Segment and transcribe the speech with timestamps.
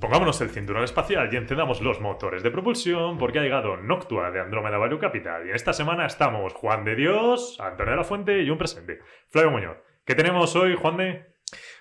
[0.00, 4.40] Pongámonos el cinturón espacial y encendamos los motores de propulsión porque ha llegado Noctua de
[4.40, 5.48] Andrómeda Value Capital.
[5.48, 9.50] Y esta semana estamos Juan de Dios, Antonio de la Fuente y un presente, Flavio
[9.50, 9.78] Muñoz.
[10.04, 11.26] ¿Qué tenemos hoy, Juan de?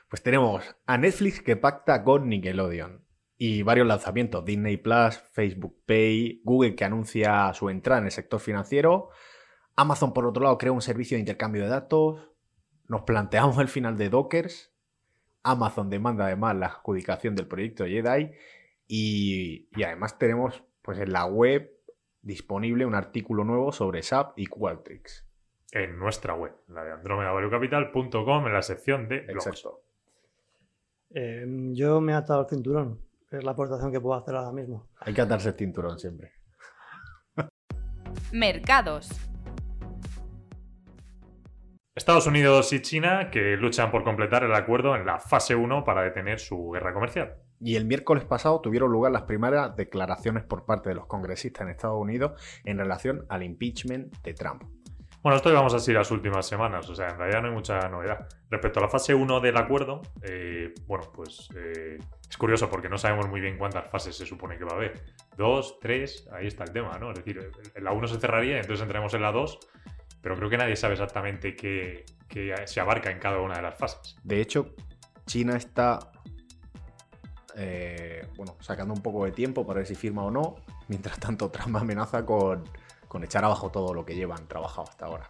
[0.09, 3.05] Pues tenemos a Netflix que pacta con Nickelodeon
[3.37, 8.39] y varios lanzamientos, Disney Plus, Facebook Pay, Google que anuncia su entrada en el sector
[8.39, 9.09] financiero,
[9.75, 12.31] Amazon por otro lado crea un servicio de intercambio de datos,
[12.87, 14.73] nos planteamos el final de Dockers,
[15.51, 18.31] Amazon demanda además la adjudicación del proyecto Jedi
[18.87, 21.77] y, y además tenemos pues en la web
[22.21, 25.25] disponible un artículo nuevo sobre SAP y Qualtrics.
[25.71, 29.47] En nuestra web, la de andromedavaluecapital.com, en la sección de blogs.
[29.47, 29.81] Exacto.
[31.09, 33.01] Eh, yo me he atado el cinturón.
[33.31, 34.87] Es la aportación que puedo hacer ahora mismo.
[34.99, 36.31] Hay que atarse el cinturón siempre.
[38.31, 39.09] Mercados.
[41.97, 46.03] Estados Unidos y China que luchan por completar el acuerdo en la fase 1 para
[46.03, 47.33] detener su guerra comercial.
[47.59, 51.69] Y el miércoles pasado tuvieron lugar las primeras declaraciones por parte de los congresistas en
[51.69, 54.63] Estados Unidos en relación al impeachment de Trump.
[55.23, 58.27] Bueno, esto llevamos así las últimas semanas, o sea, en realidad no hay mucha novedad.
[58.51, 61.97] Respecto a la fase 1 del acuerdo, eh, bueno, pues eh,
[62.29, 65.01] es curioso porque no sabemos muy bien cuántas fases se supone que va a haber.
[65.35, 67.09] Dos, tres, ahí está el tema, ¿no?
[67.09, 67.49] Es decir,
[67.81, 69.59] la 1 se cerraría, entonces entraremos en la 2,
[70.21, 73.75] pero creo que nadie sabe exactamente qué, qué se abarca en cada una de las
[73.77, 74.15] fases.
[74.23, 74.73] De hecho,
[75.25, 76.11] China está
[77.55, 80.55] eh, bueno, sacando un poco de tiempo para ver si firma o no.
[80.87, 82.63] Mientras tanto, Trump amenaza con,
[83.07, 85.29] con echar abajo todo lo que llevan trabajado hasta ahora.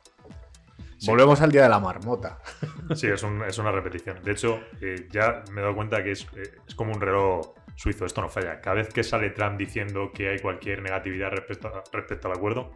[0.97, 1.07] Sí.
[1.11, 2.39] Volvemos al día de la marmota.
[2.95, 4.21] Sí, es, un- es una repetición.
[4.23, 7.53] De hecho, eh, ya me he dado cuenta que es, eh, es como un reloj
[7.77, 8.59] suizo, esto no falla.
[8.59, 12.73] Cada vez que sale Trump diciendo que hay cualquier negatividad respecto, a- respecto al acuerdo,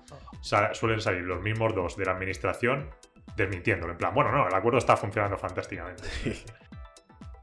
[0.73, 2.89] suelen salir los mismos dos de la administración
[3.35, 3.93] desmintiéndolo.
[3.93, 6.07] En plan, bueno, no, el acuerdo está funcionando fantásticamente.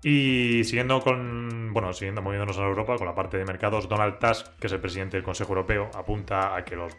[0.02, 4.46] Y siguiendo con, bueno, siguiendo moviéndonos a Europa con la parte de mercados, Donald Tusk,
[4.60, 6.96] que es el presidente del Consejo Europeo, apunta a que los,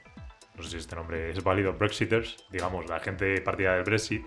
[0.55, 4.25] no sé si este nombre es válido, Brexiters, digamos, la gente partida del Brexit,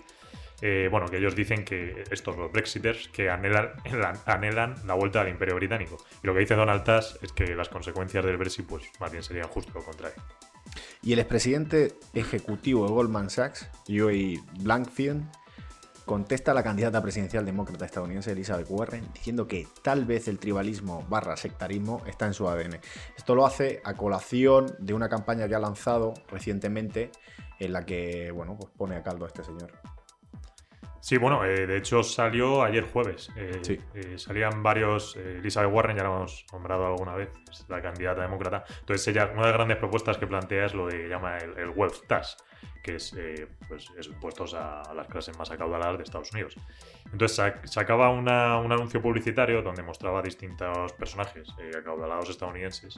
[0.65, 3.73] eh, bueno, que ellos dicen que estos, los Brexiters, que anhelan,
[4.85, 5.97] la vuelta al Imperio Británico.
[6.23, 9.23] Y lo que dice Donald Tusk es que las consecuencias del Brexit, pues, más bien
[9.23, 10.15] serían justo lo contrario.
[11.01, 15.29] Y el expresidente ejecutivo de Goldman Sachs, Joey Blankfield,
[16.05, 21.05] contesta a la candidata presidencial demócrata estadounidense Elizabeth Warren diciendo que tal vez el tribalismo
[21.09, 22.79] barra sectarismo está en su ADN.
[23.17, 27.11] Esto lo hace a colación de una campaña que ha lanzado recientemente
[27.59, 29.92] en la que, bueno, pues pone a caldo a este señor.
[31.05, 33.29] Sí, bueno, eh, de hecho salió ayer jueves.
[33.35, 33.77] Eh, Sí.
[33.93, 35.17] eh, salían varios.
[35.17, 38.63] eh, Elizabeth Warren, ya la hemos nombrado alguna vez, es la candidata demócrata.
[38.79, 41.69] Entonces, ella, una de las grandes propuestas que plantea es lo que llama el, el
[41.71, 42.37] Wealth Tax,
[42.81, 46.55] que es, eh, pues, es impuestos a, a las clases más acaudaladas de Estados Unidos.
[47.11, 52.97] Entonces, sac- sacaba una- un anuncio publicitario donde mostraba distintos personajes eh, acaudalados estadounidenses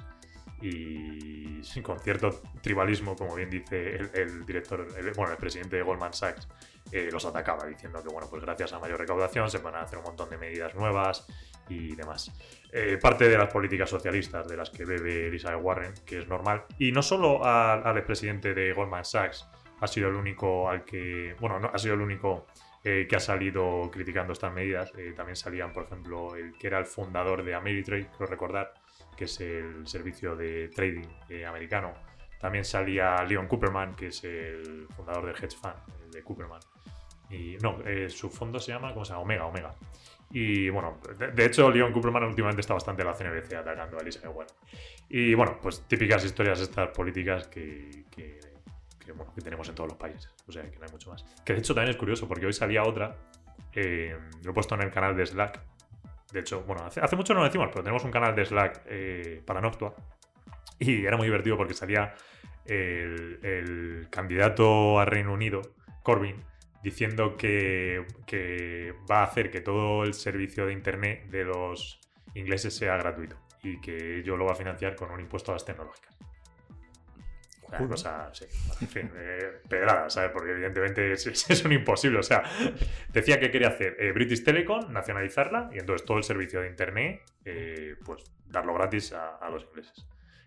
[0.62, 2.30] y con cierto
[2.62, 6.48] tribalismo, como bien dice el, el director, el- bueno, el presidente de Goldman Sachs,
[6.92, 10.00] eh, los atacaba diciendo que, bueno, pues gracias a mayor recaudación se van a hacer
[10.00, 11.28] un montón de medidas nuevas
[11.70, 12.32] y demás.
[12.72, 16.66] Eh, parte de las políticas socialistas de las que bebe Elizabeth Warren, que es normal.
[16.78, 19.48] Y no solo al, al expresidente de Goldman Sachs
[19.80, 22.46] ha sido el único al que, bueno, no, ha sido el único
[22.88, 24.92] eh, que ha salido criticando estas medidas.
[24.96, 28.74] Eh, también salían, por ejemplo, el que era el fundador de Ameritrade, creo recordar,
[29.18, 31.96] que es el servicio de trading eh, americano.
[32.46, 35.74] También salía Leon Cooperman, que es el fundador del hedge fund,
[36.04, 36.60] el de Cooperman.
[37.32, 39.04] Y no, eh, su fondo se llama, ¿cómo?
[39.20, 39.74] Omega, Omega.
[40.30, 44.30] Y bueno, de, hecho, Leon Cooperman últimamente está bastante en la CNBC atacando a Elizabeth
[44.32, 44.54] Warren.
[45.10, 48.40] Y bueno, pues típicas historias estas políticas que, que,
[49.16, 50.32] bueno, que tenemos en todos los países.
[50.48, 51.26] O sea, que no hay mucho más.
[51.44, 53.16] Que de hecho también es curioso, porque hoy salía otra,
[53.74, 55.62] eh, lo he puesto en el canal de Slack.
[56.32, 58.84] De hecho, bueno, hace, hace mucho no lo decimos, pero tenemos un canal de Slack
[58.86, 59.96] eh, para Noctua.
[60.80, 62.14] Y era muy divertido porque salía
[62.66, 65.62] el, el candidato a Reino Unido,
[66.04, 66.44] Corbyn,
[66.84, 72.00] diciendo que, que va a hacer que todo el servicio de Internet de los
[72.34, 75.66] ingleses sea gratuito y que ello lo va a financiar con un impuesto a las
[75.66, 76.16] tecnológicas.
[77.68, 77.90] Una Joder.
[77.90, 78.46] cosa, sí,
[78.82, 80.30] en fin, eh, pedrada, ¿sabes?
[80.32, 82.20] Porque evidentemente es, es- es un imposible.
[82.20, 82.44] O sea,
[83.12, 87.22] decía que quería hacer eh, British Telecom, nacionalizarla y entonces todo el servicio de Internet,
[87.44, 90.06] eh, pues darlo gratis a, a los ingleses.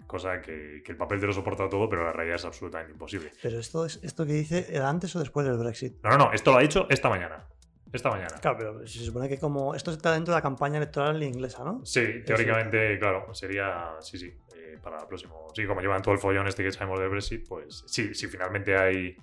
[0.08, 3.30] Cosa que, que el papel te lo soporta todo, pero la realidad es absolutamente imposible.
[3.42, 6.02] Pero esto, es, esto que dice, ¿era antes o después del Brexit?
[6.02, 7.46] No, no, no, esto lo ha dicho esta mañana.
[7.92, 8.34] Esta mañana.
[8.40, 11.84] Claro, pero se supone que como esto está dentro de la campaña electoral inglesa, ¿no?
[11.84, 15.48] Sí, teóricamente, claro, sería, sí, sí, eh, para el próximo.
[15.54, 18.76] Sí, como llevan todo el follón este que sabemos del Brexit, pues sí, si finalmente
[18.76, 19.14] hay,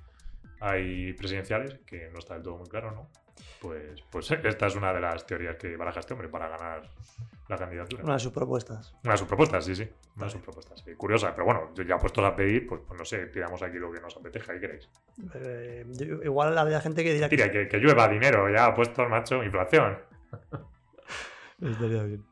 [0.59, 3.09] hay presidenciales, que no está del todo muy claro, ¿no?
[3.65, 6.87] Pues, pues esta es una de las teorías que baraja este hombre para ganar
[7.47, 8.03] la candidatura.
[8.03, 8.93] Una de sus propuestas.
[9.03, 9.89] Una de sus propuestas, sí, sí.
[10.17, 10.81] Una de sus propuestas.
[10.85, 10.93] sí.
[10.95, 13.99] Curiosa, pero bueno, ya puestos a pedir, pues, pues no sé, pidamos aquí lo que
[13.99, 14.89] nos apetezca, ¿qué queréis?
[15.33, 17.35] Eh, yo- igual había gente que diría que.
[17.37, 19.97] Tira, que, que llueva dinero, ya puestos, macho, inflación.
[21.61, 22.23] Estaría bien.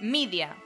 [0.00, 0.56] Media.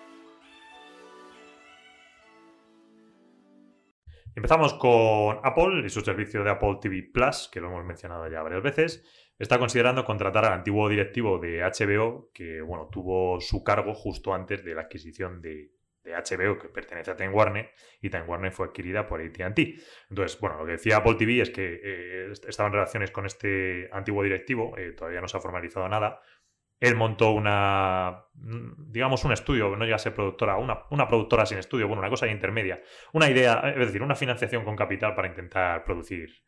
[4.37, 8.43] Empezamos con Apple y su servicio de Apple TV Plus, que lo hemos mencionado ya
[8.43, 9.05] varias veces.
[9.39, 14.65] Está considerando contratar al antiguo directivo de HBO, que bueno, tuvo su cargo justo antes
[14.65, 15.73] de la adquisición de,
[16.05, 19.59] HBO, que pertenece a Time Warner, y Time Warner fue adquirida por ATT.
[20.09, 23.89] Entonces, bueno, lo que decía Apple TV es que eh, estaba en relaciones con este
[23.93, 26.21] antiguo directivo, eh, todavía no se ha formalizado nada.
[26.81, 31.59] Él montó una, digamos, un estudio, no llega a ser productora, una, una productora sin
[31.59, 32.83] estudio, bueno, una cosa intermedia,
[33.13, 36.43] una idea, es decir, una financiación con capital para intentar producir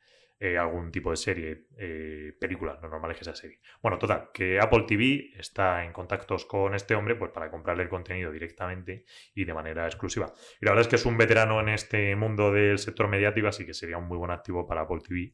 [0.45, 3.61] eh, algún tipo de serie, eh, película, lo normal es que sea serie.
[3.81, 7.89] Bueno, total, que Apple TV está en contactos con este hombre pues para comprarle el
[7.89, 9.05] contenido directamente
[9.37, 10.33] y de manera exclusiva.
[10.61, 13.65] Y la verdad es que es un veterano en este mundo del sector mediático, así
[13.65, 15.33] que sería un muy buen activo para Apple TV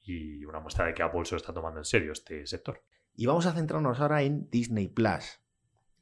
[0.00, 2.82] y una muestra de que Apple se lo está tomando en serio este sector.
[3.16, 5.40] Y vamos a centrarnos ahora en Disney Plus,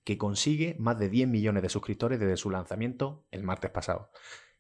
[0.03, 4.11] que consigue más de 10 millones de suscriptores desde su lanzamiento el martes pasado.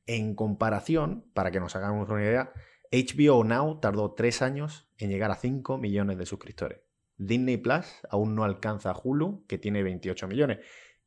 [0.06, 2.52] En comparación, para que nos hagamos una idea,
[2.92, 6.78] HBO Now tardó 3 años en llegar a 5 millones de suscriptores.
[7.16, 10.58] Disney Plus aún no alcanza a Hulu, que tiene 28 millones,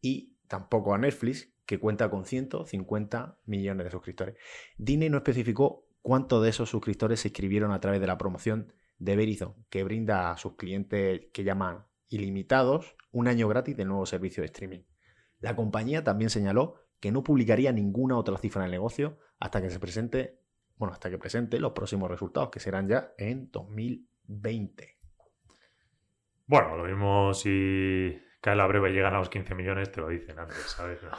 [0.01, 4.35] y tampoco a Netflix, que cuenta con 150 millones de suscriptores.
[4.77, 9.15] Disney no especificó cuántos de esos suscriptores se inscribieron a través de la promoción de
[9.15, 14.41] Verizon, que brinda a sus clientes que llaman ilimitados un año gratis del nuevo servicio
[14.41, 14.81] de streaming.
[15.39, 19.69] La compañía también señaló que no publicaría ninguna otra cifra en el negocio hasta que
[19.69, 20.39] se presente,
[20.75, 24.97] bueno, hasta que presente los próximos resultados, que serán ya en 2020.
[26.47, 30.07] Bueno, lo mismo si cae la breve y llegan a los 15 millones, te lo
[30.07, 30.99] dicen antes, ¿sabes?
[31.03, 31.11] No.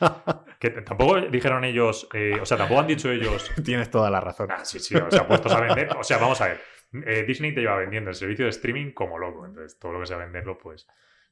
[0.58, 4.50] Que tampoco dijeron ellos, eh, o sea, tampoco han dicho ellos, Tienes toda la razón.
[4.50, 5.94] Ah, sí, sí, o sea, puestos a vender.
[5.96, 6.60] O sea, vamos a ver.
[7.06, 9.46] Eh, Disney te lleva vendiendo el servicio de streaming como loco.
[9.46, 10.86] Entonces, todo lo que sea venderlo, pues,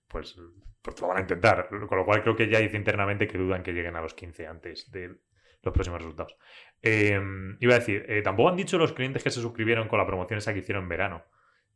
[0.09, 0.37] pues,
[0.83, 1.69] pues lo van a intentar.
[1.69, 4.47] Con lo cual, creo que ya dice internamente que dudan que lleguen a los 15
[4.47, 5.17] antes de
[5.63, 6.37] los próximos resultados.
[6.83, 7.21] Eh,
[7.61, 10.39] iba a decir, eh, tampoco han dicho los clientes que se suscribieron con la promoción
[10.39, 11.25] esa que hicieron en verano.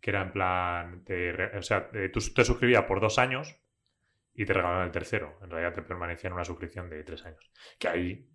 [0.00, 1.04] Que era en plan,
[1.56, 3.58] o sea, tú te suscribías por dos años
[4.34, 5.38] y te regalaban el tercero.
[5.42, 7.50] En realidad te permanecía en una suscripción de tres años.
[7.78, 8.28] Que ahí,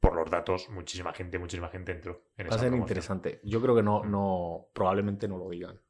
[0.00, 2.80] por los datos, muchísima gente, muchísima gente entró en Va a ser promoción.
[2.80, 3.40] interesante.
[3.44, 5.80] Yo creo que no, no, probablemente no lo digan.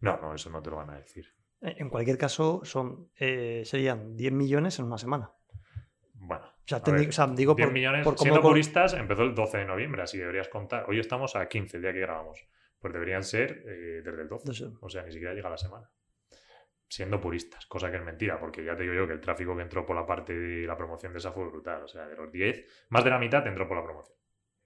[0.00, 1.26] No, no, eso no te lo van a decir.
[1.60, 5.30] Eh, En cualquier caso, son eh, serían 10 millones en una semana.
[6.14, 8.40] Bueno, O sea, a te ver, di- o sea, digo 10 por, millones, por siendo
[8.40, 10.84] con- puristas, empezó el 12 de noviembre, así que deberías contar.
[10.88, 12.46] Hoy estamos a 15, el día que grabamos.
[12.78, 14.46] Pues deberían ser eh, desde el 12.
[14.46, 14.66] no sé.
[14.80, 15.90] O sea, ni siquiera llega la semana.
[16.90, 19.62] Siendo puristas, cosa que es mentira, porque ya te digo yo que el tráfico que
[19.62, 21.84] entró por la parte de la promoción de esa fue brutal.
[21.84, 24.18] O sea, de los 10, más de la mitad entró por la promoción.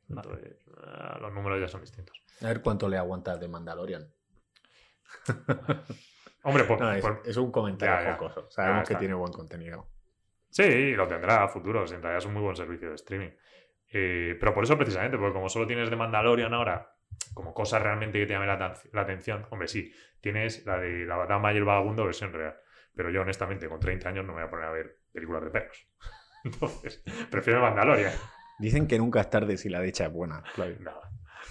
[0.08, 2.18] Entonces, ah, los números ya son distintos.
[2.40, 4.10] A ver cuánto le aguanta de Mandalorian.
[6.44, 8.18] Hombre, pues, No, es, pues- es un comentario Ya.
[8.48, 9.86] Sabemos Ya que tiene buen contenido.
[10.48, 11.82] Sí, lo tendrá a futuro.
[11.84, 13.30] En realidad es un muy buen servicio de streaming.
[13.92, 16.93] Eh, pero por eso precisamente, porque como solo tienes de Mandalorian ahora,
[17.34, 21.26] como cosas realmente que te llamen la, la atención, hombre, sí, tienes la de la
[21.26, 22.56] dama y el vagabundo versión real.
[22.94, 25.50] Pero yo honestamente con 30 años no me voy a poner a ver películas de
[25.50, 25.88] perros.
[26.44, 28.12] Entonces, prefiero Mandalorian.
[28.58, 30.42] Dicen que nunca es tarde si la dicha es buena.
[30.54, 30.76] Flavio.
[30.80, 30.92] No.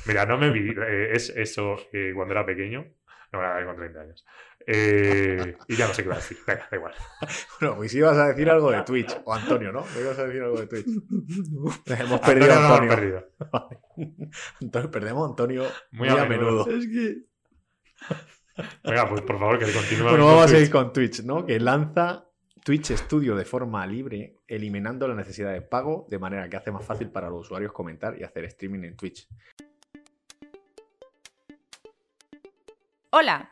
[0.05, 0.70] Mira, no me vi.
[0.70, 2.86] eh, es eso eh, cuando era pequeño.
[3.32, 4.25] No me la vi con 30 años.
[4.65, 6.38] Eh, y ya no sé qué iba a decir.
[6.46, 6.93] Venga, da igual.
[7.60, 9.17] Bueno, pues ibas a decir algo de Twitch.
[9.25, 9.86] O Antonio, ¿no?
[9.96, 10.88] Me ibas a decir algo de Twitch.
[11.86, 12.93] Hemos perdido Antonio a no Antonio.
[12.93, 13.29] hemos perdido.
[14.62, 16.67] Entonces perdemos a Antonio Muy muy, a a menudo.
[16.70, 17.34] Es que
[18.84, 20.10] Venga, pues por favor, que continúe.
[20.10, 21.46] Bueno, vamos a seguir con Twitch, ¿no?
[21.46, 22.25] Que lanza
[22.63, 26.86] Twitch Studio de forma libre, eliminando la necesidad de pago, de manera que hace más
[26.86, 29.27] fácil para los usuarios comentar y hacer streaming en Twitch.
[33.10, 33.51] Hola,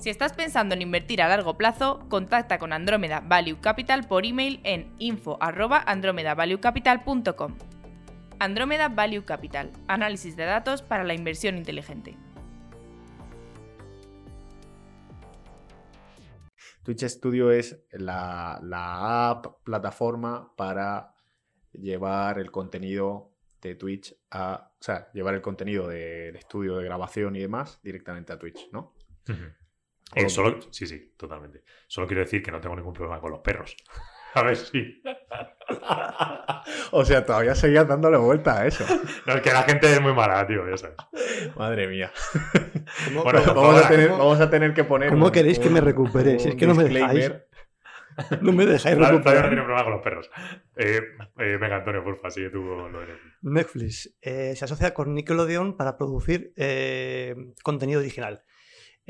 [0.00, 4.62] Si estás pensando en invertir a largo plazo, contacta con Andrómeda Value Capital por email
[4.64, 7.58] en info@andromedavaluecapital.com.
[8.38, 12.16] Andrómeda Value Capital, análisis de datos para la inversión inteligente.
[16.82, 21.14] Twitch Studio es la, la app, plataforma para
[21.74, 24.72] llevar el contenido de Twitch a.
[24.80, 28.94] O sea, llevar el contenido del estudio de grabación y demás directamente a Twitch, ¿no?
[30.14, 31.62] Eh, solo, sí, sí, totalmente.
[31.86, 33.76] Solo quiero decir que no tengo ningún problema con los perros.
[34.34, 35.02] A ver si.
[36.92, 38.84] o sea, todavía seguías dándole vuelta a eso.
[39.26, 40.96] No, es que la gente es muy mala, tío, ya sabes.
[41.56, 42.10] Madre mía.
[43.06, 45.08] ¿Cómo, Bueno, vamos, a tener, ¿cómo- vamos a tener que poner.
[45.10, 46.38] ¿Cómo un- queréis que me recupere?
[46.38, 47.48] Si es que no me disclaimer.
[48.40, 49.48] No me dejáis Flavio Flavio no recuperar.
[49.48, 50.30] tiene problema con los perros.
[50.76, 51.00] Eh,
[51.38, 53.20] eh, venga, Antonio, porfa, sigue tú lo Netflix.
[53.42, 58.42] Netflix eh, se asocia con Nickelodeon para producir eh, contenido original.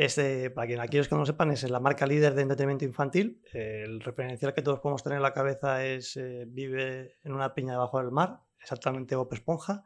[0.01, 2.87] Es, eh, para quien aquellos que no lo sepan, es la marca líder de entretenimiento
[2.87, 3.43] infantil.
[3.53, 7.73] El referencial que todos podemos tener en la cabeza es eh, Vive en una piña
[7.73, 9.85] debajo del mar, exactamente Bob Esponja.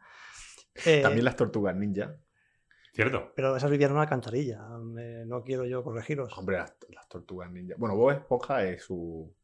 [0.87, 2.15] Eh, También las tortugas ninja.
[2.93, 3.33] ¿Cierto?
[3.35, 4.61] Pero esas vivían en una alcantarilla.
[5.01, 6.39] eh, no quiero yo corregiros.
[6.39, 7.75] Hombre, las, las tortugas ninja.
[7.77, 9.35] Bueno, Bob Esponja es su.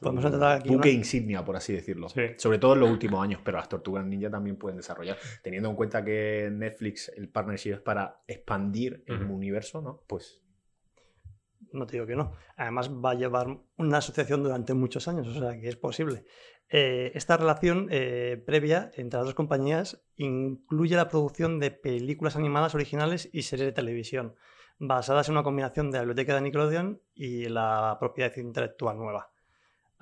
[0.00, 2.08] Podemos aquí buque una- insignia, por así decirlo.
[2.08, 2.22] Sí.
[2.36, 5.16] Sobre todo en los últimos años, pero las tortugas ninja también pueden desarrollar.
[5.42, 10.02] Teniendo en cuenta que Netflix, el partnership es para expandir el universo, ¿no?
[10.06, 10.40] Pues
[11.72, 12.32] No te digo que no.
[12.56, 16.24] Además va a llevar una asociación durante muchos años, o sea que es posible.
[16.68, 22.74] Eh, esta relación eh, previa entre las dos compañías incluye la producción de películas animadas
[22.74, 24.34] originales y series de televisión,
[24.78, 29.31] basadas en una combinación de la biblioteca de Nickelodeon y la propiedad intelectual nueva.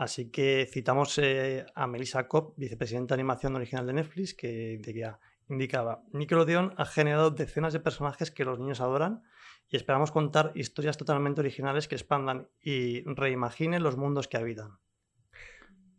[0.04, 5.20] Así que citamos eh, a Melissa Kopp, vicepresidenta de animación original de Netflix, que indica-
[5.48, 9.22] indicaba, Nickelodeon ha generado decenas de personajes que los niños adoran
[9.68, 14.78] y esperamos contar historias totalmente originales que expandan y reimaginen los mundos que habitan.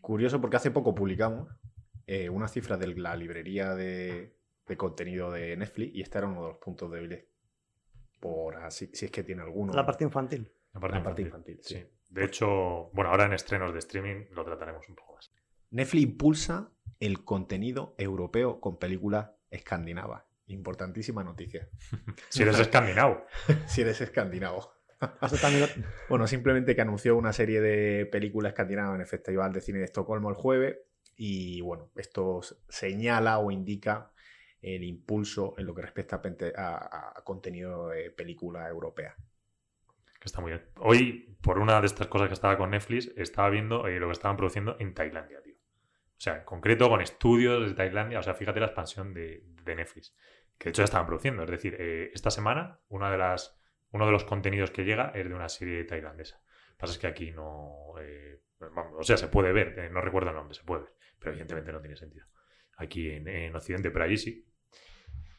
[0.01, 1.47] curioso porque hace poco publicamos
[2.07, 4.35] eh, una cifra de la librería de,
[4.67, 7.25] de contenido de Netflix y este era uno de los puntos débiles.
[8.19, 9.73] Por así, si es que tiene alguno.
[9.73, 10.51] La parte infantil.
[10.73, 11.55] La parte, La parte infantil.
[11.57, 12.00] infantil, sí.
[12.11, 15.31] De hecho, bueno, ahora en estrenos de streaming lo trataremos un poco más.
[15.71, 20.23] Netflix impulsa el contenido europeo con películas escandinavas.
[20.47, 21.67] Importantísima noticia.
[22.29, 23.25] Si eres escandinavo.
[23.67, 24.73] si eres escandinavo.
[25.21, 29.53] Esto también lo- Bueno, simplemente que anunció una serie de películas escandinavas en el Festival
[29.53, 30.77] de Cine de Estocolmo el jueves
[31.15, 34.11] y bueno, esto señala o indica
[34.61, 39.15] el impulso en lo que respecta a, pente- a- a contenido de película europea.
[40.21, 40.63] Que está muy bien.
[40.75, 44.11] Hoy, por una de estas cosas que estaba con Netflix, estaba viendo eh, lo que
[44.13, 45.55] estaban produciendo en Tailandia, tío.
[45.55, 48.19] O sea, en concreto con estudios de Tailandia.
[48.19, 50.15] O sea, fíjate la expansión de, Netflix.
[50.59, 51.43] Que de hecho ya estaban produciendo.
[51.43, 53.59] Es decir, eh, esta semana, una de las,
[53.89, 56.35] uno de los contenidos que llega es de una serie tailandesa.
[56.35, 57.95] Lo que pasa es que aquí no.
[57.99, 58.41] eh,
[58.99, 59.91] o sea, se puede ver.
[59.91, 60.93] no recuerdo el nombre, se puede ver.
[61.17, 62.27] Pero evidentemente no tiene sentido.
[62.77, 64.45] Aquí en Occidente, pero allí sí.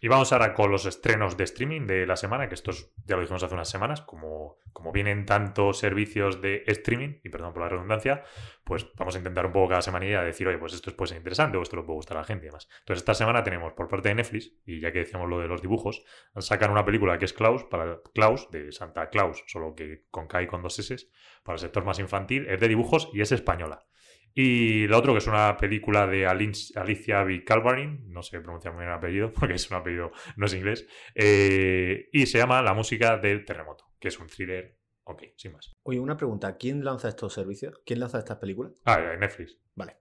[0.04, 3.20] Y vamos ahora con los estrenos de streaming de la semana, que estos ya lo
[3.20, 7.68] dijimos hace unas semanas, como, como vienen tantos servicios de streaming, y perdón por la
[7.68, 8.24] redundancia,
[8.64, 11.56] pues vamos a intentar un poco cada semanilla decir, oye, pues esto puede ser interesante
[11.56, 12.68] o esto le puede gustar a la gente y demás.
[12.80, 15.62] Entonces esta semana tenemos por parte de Netflix, y ya que decíamos lo de los
[15.62, 16.02] dibujos,
[16.36, 20.42] sacan una película que es Klaus, para Klaus, de Santa Claus, solo que con K
[20.42, 20.96] y con dos S,
[21.44, 23.86] para el sector más infantil, es de dibujos y es española.
[24.34, 27.44] Y lo otro, que es una película de Alicia B.
[27.44, 30.86] Calvarin, no sé pronunciar muy bien el apellido, porque es un apellido, no es inglés,
[31.14, 35.72] eh, y se llama La música del terremoto, que es un thriller, ok, sin más.
[35.82, 37.80] Oye, una pregunta, ¿quién lanza estos servicios?
[37.84, 38.72] ¿Quién lanza estas películas?
[38.84, 39.58] Ah, Netflix.
[39.74, 39.96] Vale.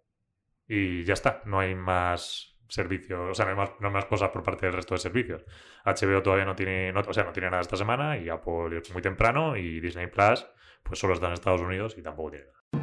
[0.68, 4.06] Y ya está, no hay más servicios, o sea, no hay más, no hay más
[4.06, 5.44] cosas por parte del resto de servicios.
[5.84, 8.94] HBO todavía no tiene, no- o sea, no tiene nada esta semana, y Apple es
[8.94, 10.48] muy temprano, y Disney Plus,
[10.84, 12.81] pues solo está en Estados Unidos y tampoco tiene nada.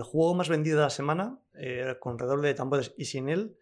[0.00, 3.58] El juego más vendido de la semana, eh, con redoble de tambores y sin él,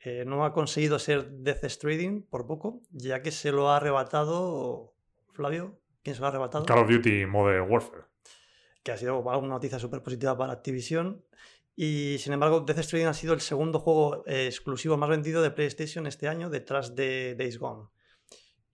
[0.00, 4.96] eh, no ha conseguido ser Death Stranding por poco, ya que se lo ha arrebatado
[5.32, 5.78] Flavio.
[6.02, 6.66] ¿Quién se lo ha arrebatado?
[6.66, 8.02] Call of Duty Modern Warfare.
[8.82, 11.24] que ha sido una noticia súper positiva para Activision.
[11.76, 15.52] Y sin embargo, Death Stranding ha sido el segundo juego eh, exclusivo más vendido de
[15.52, 17.90] PlayStation este año, detrás de Days Gone.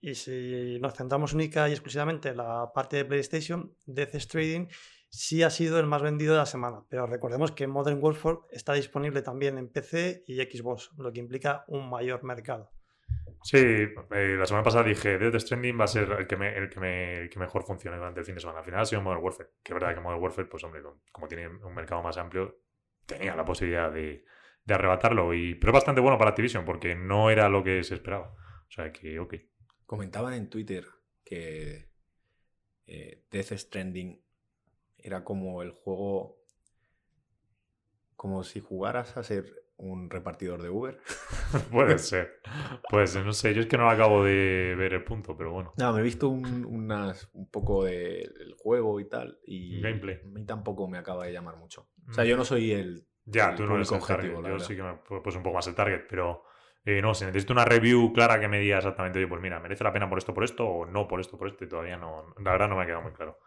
[0.01, 4.67] Y si nos centramos única y exclusivamente en la parte de PlayStation, Death Stranding
[5.13, 6.83] sí ha sido el más vendido de la semana.
[6.89, 11.63] Pero recordemos que Modern Warfare está disponible también en PC y Xbox, lo que implica
[11.67, 12.71] un mayor mercado.
[13.43, 16.69] Sí, eh, la semana pasada dije Death Stranding va a ser el que, me, el,
[16.69, 18.59] que me- el que mejor funcione durante el fin de semana.
[18.59, 19.49] Al final ha sido Modern Warfare.
[19.61, 22.57] Que es verdad que Modern Warfare, pues hombre, como tiene un mercado más amplio,
[23.05, 24.25] tenía la posibilidad de,
[24.65, 25.33] de arrebatarlo.
[25.33, 28.33] Y, pero es bastante bueno para Activision porque no era lo que se esperaba.
[28.67, 29.35] O sea que, ok.
[29.85, 30.85] Comentaban en Twitter
[31.23, 31.89] que
[32.87, 34.23] eh, Death Stranding
[35.03, 36.37] era como el juego.
[38.15, 40.99] Como si jugaras a ser un repartidor de Uber.
[41.71, 42.39] Puede ser.
[42.89, 43.53] Puede ser, no sé.
[43.53, 45.73] Yo es que no acabo de ver el punto, pero bueno.
[45.77, 49.39] No, me he visto un, unas, un poco del juego y tal.
[49.45, 50.21] Y Gameplay.
[50.23, 51.87] a mí tampoco me acaba de llamar mucho.
[52.09, 53.05] O sea, yo no soy el.
[53.25, 54.33] Ya, el tú no eres el target.
[54.35, 56.43] objetivo, Yo sí que me pues un poco más el target, pero
[56.85, 59.83] eh, no sé, necesito una review clara que me diga exactamente, oye, pues mira, ¿merece
[59.83, 61.63] la pena por esto, por esto o no por esto, por esto?
[61.63, 63.39] Y todavía no, la verdad no me ha quedado muy claro.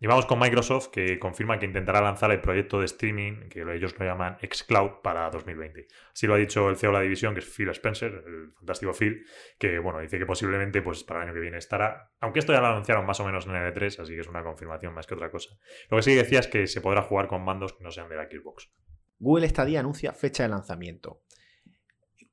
[0.00, 3.98] Y vamos con Microsoft, que confirma que intentará lanzar el proyecto de streaming, que ellos
[3.98, 5.88] lo llaman xCloud, para 2020.
[6.12, 8.92] Así lo ha dicho el CEO de la división, que es Phil Spencer, el fantástico
[8.92, 9.24] Phil,
[9.58, 12.12] que bueno, dice que posiblemente pues, para el año que viene estará.
[12.20, 14.44] Aunque esto ya lo anunciaron más o menos en el E3, así que es una
[14.44, 15.58] confirmación más que otra cosa.
[15.90, 18.16] Lo que sí decía es que se podrá jugar con mandos que no sean de
[18.16, 18.70] la Xbox.
[19.18, 21.22] Google Stadia anuncia fecha de lanzamiento.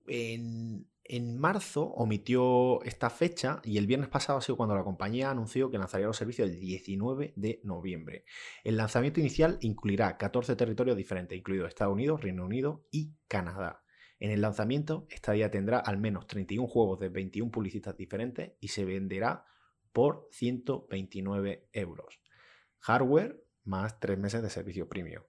[0.07, 5.29] En, en marzo omitió esta fecha y el viernes pasado ha sido cuando la compañía
[5.29, 8.25] anunció que lanzaría los servicios el 19 de noviembre.
[8.63, 13.83] El lanzamiento inicial incluirá 14 territorios diferentes, incluidos Estados Unidos, Reino Unido y Canadá.
[14.19, 18.85] En el lanzamiento, Stadia tendrá al menos 31 juegos de 21 publicistas diferentes y se
[18.85, 19.45] venderá
[19.93, 22.19] por 129 euros.
[22.79, 25.24] Hardware más 3 meses de servicio premium.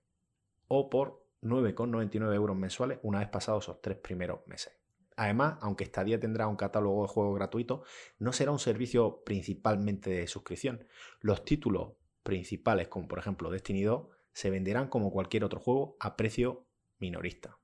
[0.68, 4.85] O por 9,99 euros mensuales una vez pasados esos tres primeros meses.
[5.16, 7.82] Además, aunque Stadia tendrá un catálogo de juegos gratuito,
[8.18, 10.86] no será un servicio principalmente de suscripción.
[11.20, 16.16] Los títulos principales, como por ejemplo Destiny 2, se venderán como cualquier otro juego a
[16.16, 16.66] precio
[16.98, 17.58] minorista.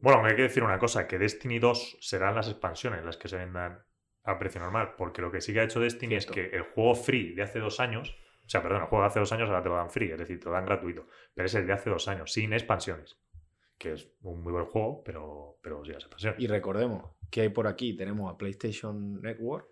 [0.00, 3.28] Bueno, me hay que decir una cosa, que Destiny 2 serán las expansiones las que
[3.28, 3.82] se vendan
[4.22, 6.30] a precio normal, porque lo que sí que ha hecho Destiny Cierto.
[6.30, 9.08] es que el juego free de hace dos años, o sea, perdón, el juego de
[9.08, 11.46] hace dos años ahora te lo dan free, es decir, te lo dan gratuito, pero
[11.46, 13.18] es el de hace dos años, sin expansiones,
[13.78, 16.40] que es un muy buen juego, pero, pero sin las expansiones.
[16.40, 19.68] Y recordemos que hay por aquí tenemos a PlayStation Network,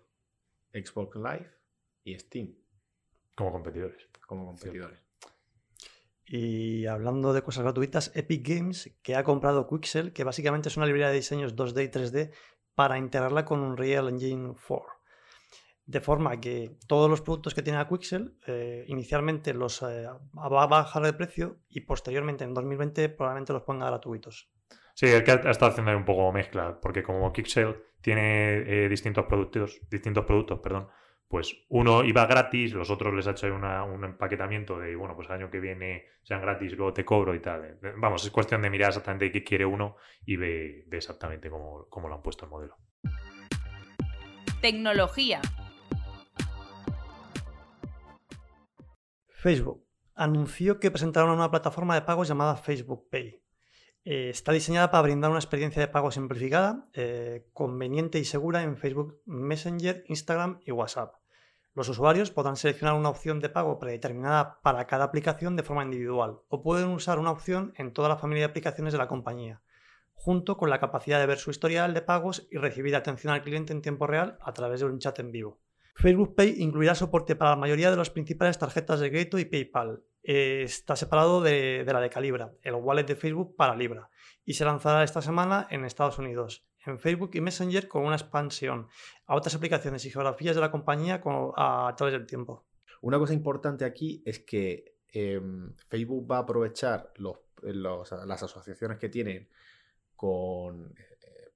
[0.73, 1.51] Xbox Live
[2.03, 2.55] y Steam
[3.35, 4.09] Como competidores.
[4.27, 4.99] como competidores.
[6.25, 10.85] Y hablando de cosas gratuitas, Epic Games, que ha comprado Quixel, que básicamente es una
[10.85, 12.31] librería de diseños 2D y 3D
[12.75, 15.02] para integrarla con Unreal Engine 4.
[15.85, 20.63] De forma que todos los productos que tiene a Quixel eh, inicialmente los eh, va
[20.63, 24.49] a bajar de precio y posteriormente en 2020 probablemente los ponga gratuitos.
[24.95, 28.59] Sí, el que ha ha estado haciendo ahí un poco mezcla, porque como Kixel tiene
[28.85, 30.87] eh, distintos productos, distintos productos, perdón,
[31.27, 35.15] pues uno iba gratis, los otros les ha hecho ahí una- un empaquetamiento de, bueno,
[35.15, 37.65] pues el año que viene sean gratis, luego te cobro y tal.
[37.65, 41.87] Eh, Vamos, es cuestión de mirar exactamente qué quiere uno y ve, ve exactamente cómo,
[41.89, 42.77] cómo lo han puesto el modelo.
[44.61, 45.41] Tecnología.
[49.43, 53.43] Facebook anunció que presentaron una plataforma de pagos llamada Facebook Pay.
[54.05, 58.77] Eh, está diseñada para brindar una experiencia de pago simplificada, eh, conveniente y segura en
[58.77, 61.15] Facebook Messenger, Instagram y WhatsApp.
[61.73, 66.39] Los usuarios podrán seleccionar una opción de pago predeterminada para cada aplicación de forma individual
[66.47, 69.61] o pueden usar una opción en toda la familia de aplicaciones de la compañía,
[70.13, 73.73] junto con la capacidad de ver su historial de pagos y recibir atención al cliente
[73.73, 75.59] en tiempo real a través de un chat en vivo.
[75.95, 80.03] Facebook Pay incluirá soporte para la mayoría de las principales tarjetas de crédito y PayPal.
[80.23, 84.09] Eh, está separado de, la de Calibra, el wallet de Facebook para Libra,
[84.45, 88.87] y se lanzará esta semana en Estados Unidos, en Facebook y Messenger con una expansión
[89.25, 92.65] a otras aplicaciones y geografías de la compañía con- a través del tiempo.
[93.01, 97.11] Una cosa importante aquí es que em, Facebook va a aprovechar
[97.61, 99.47] las asociaciones que tienen
[100.15, 101.51] con eh,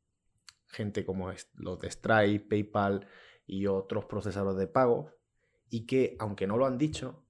[0.67, 3.08] gente como los de Stripe, PayPal
[3.47, 5.12] y otros procesadores de pago
[5.69, 7.23] y que, aunque no lo han dicho,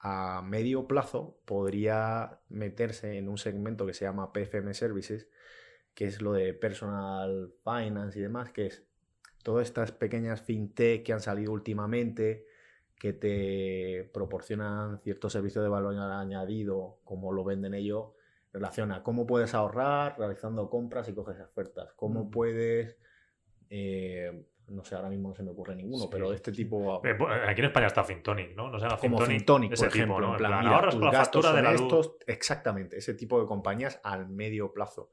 [0.00, 5.28] a medio plazo podría meterse en un segmento que se llama PFM Services,
[5.94, 8.84] que es lo de Personal Finance y demás, que es
[9.42, 12.46] todas estas pequeñas fintech que han salido últimamente,
[12.98, 18.12] que te proporcionan ciertos servicios de valor añadido, como lo venden ellos,
[18.48, 22.30] en relación a cómo puedes ahorrar realizando compras y coges ofertas, cómo Mm.
[22.30, 22.98] puedes,
[23.70, 27.04] eh, no sé, ahora mismo no se me ocurre ninguno, Sí, pero de este tipo...
[27.04, 28.70] Eh, pues, aquí en España está Fintonic, ¿no?
[28.70, 29.72] No se llama como Fintonic.
[29.72, 30.32] Ese por ejemplo, tipo, ¿no?
[30.32, 31.82] en plan, mira, ahorras tus con la gastos factura de la luz.
[31.82, 35.10] estos, exactamente, ese tipo de compañías al medio plazo.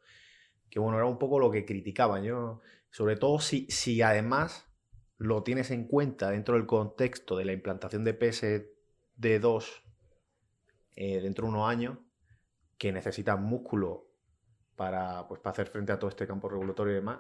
[0.70, 4.72] Que bueno, era un poco lo que criticaban yo, sobre todo si, si además
[5.18, 9.84] lo tienes en cuenta dentro del contexto de la implantación de PSD2
[10.96, 11.98] eh, dentro de unos años,
[12.78, 14.08] que necesitas músculo
[14.76, 17.20] para, pues, para hacer frente a todo este campo regulatorio y demás,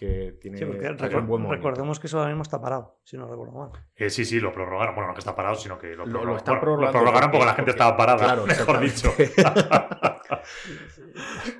[0.00, 3.00] que tiene, Sí, porque tiene recor- un buen recordemos que eso ahora mismo está parado,
[3.04, 3.70] si no recuerdo mal.
[3.96, 4.94] Eh, sí, sí, lo prorrogaron.
[4.94, 6.36] Bueno, no que está parado, sino que lo, Lo- lo prorrogaron.
[6.38, 9.12] están Bueno, prorrogando prorrogaron porque porque- la gente porque- estaba parada, claro, mejor dicho.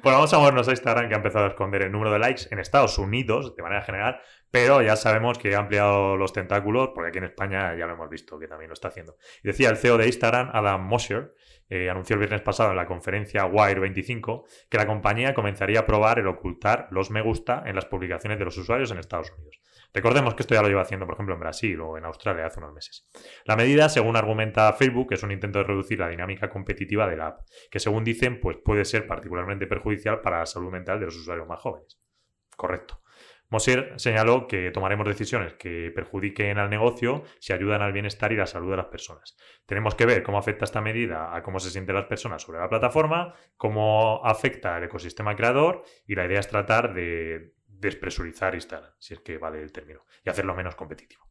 [0.03, 2.42] Bueno, vamos a movernos a Instagram que ha empezado a esconder el número de likes
[2.50, 7.09] en Estados Unidos de manera general, pero ya sabemos que ha ampliado los tentáculos porque
[7.11, 9.16] aquí en España ya lo hemos visto que también lo está haciendo.
[9.42, 11.26] Y decía el CEO de Instagram, Adam Mosseri,
[11.70, 15.87] eh, anunció el viernes pasado en la conferencia Wire 25 que la compañía comenzaría a
[15.87, 19.61] probar el ocultar los me gusta en las publicaciones de los usuarios en Estados Unidos.
[19.92, 22.61] Recordemos que esto ya lo lleva haciendo, por ejemplo, en Brasil o en Australia hace
[22.61, 23.09] unos meses.
[23.44, 27.28] La medida, según argumenta Facebook, es un intento de reducir la dinámica competitiva de la
[27.28, 31.16] app, que según dicen, pues puede ser particularmente perjudicial para la salud mental de los
[31.16, 31.98] usuarios más jóvenes.
[32.56, 33.00] Correcto.
[33.50, 38.46] Mosier señaló que tomaremos decisiones que perjudiquen al negocio si ayudan al bienestar y la
[38.46, 39.36] salud de las personas.
[39.66, 42.68] Tenemos que ver cómo afecta esta medida a cómo se sienten las personas sobre la
[42.68, 49.14] plataforma, cómo afecta al ecosistema creador y la idea es tratar de despresurizar Instagram, si
[49.14, 51.26] es que vale el término, y hacerlo menos competitivo.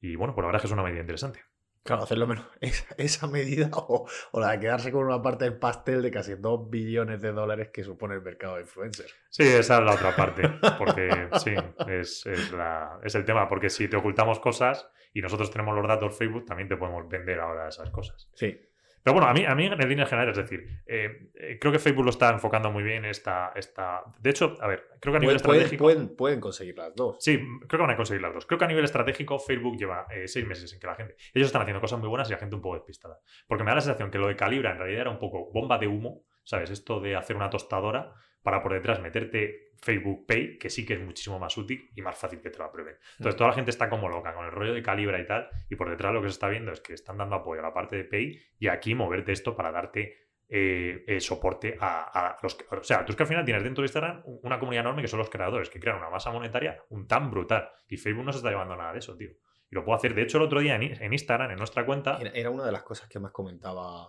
[0.00, 1.40] Y bueno, pues la verdad es que es una medida interesante.
[1.84, 2.46] Claro, hacerlo menos.
[2.60, 6.34] Esa, esa medida o, o la de quedarse con una parte del pastel de casi
[6.36, 9.12] 2 billones de dólares que supone el mercado de influencers.
[9.30, 11.54] Sí, esa es la otra parte, porque sí,
[11.88, 15.86] es, es la- es el tema, porque si te ocultamos cosas y nosotros tenemos los
[15.88, 18.28] datos Facebook, también te podemos vender ahora esas cosas.
[18.34, 18.58] Sí.
[19.02, 21.78] Pero bueno, a mí, a mí en líneas generales, es decir, eh, eh, creo que
[21.80, 24.02] Facebook lo está enfocando muy bien esta, esta...
[24.20, 25.84] De hecho, a ver, creo que a nivel Pueden, estratégico...
[25.84, 27.16] pueden- pueden conseguir las dos.
[27.18, 27.36] Sí,
[27.66, 28.46] creo que van a conseguir las dos.
[28.46, 31.16] Creo que a nivel estratégico Facebook lleva eh, seis meses en que la gente...
[31.34, 33.18] Ellos están haciendo cosas muy buenas y la gente un poco despistada.
[33.48, 35.78] Porque me da la sensación que lo de Calibra en realidad era un poco bomba
[35.78, 36.70] de humo, ¿sabes?
[36.70, 38.12] Esto de hacer una tostadora
[38.42, 42.16] para por detrás meterte Facebook Pay, que sí que es muchísimo más útil y más
[42.16, 42.96] fácil que te lo aprueben.
[43.18, 45.76] Entonces toda la gente está como loca con el rollo de Calibra y tal, y
[45.76, 47.96] por detrás lo que se está viendo es que están dando apoyo a la parte
[47.96, 52.54] de Pay y aquí moverte esto para darte eh, eh, soporte a, a los...
[52.54, 55.00] que- O sea, tú es que al final tienes dentro de Instagram una comunidad enorme
[55.02, 57.70] que son los creadores, que crean una masa monetaria un tan brutal.
[57.88, 59.30] Y Facebook no se está llevando nada de eso, tío.
[59.70, 60.14] Y lo puedo hacer.
[60.14, 62.18] De hecho, el otro día en, Instagram, en nuestra cuenta...
[62.20, 64.08] Era, era una de las cosas que más comentaba,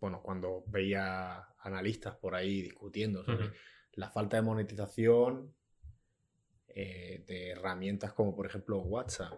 [0.00, 3.54] bueno, cuando veía analistas por ahí discutiendo sobre Ujú.
[3.94, 5.54] La falta de monetización
[6.68, 9.32] eh, de herramientas como por ejemplo WhatsApp.